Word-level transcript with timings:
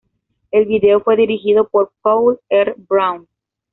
El 0.49 0.65
video 0.65 1.01
fue 1.03 1.15
dirigido 1.15 1.67
por 1.69 1.91
Paul 2.01 2.39
R. 2.49 2.73
Brown. 2.75 3.27